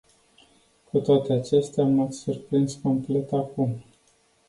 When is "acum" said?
3.33-3.77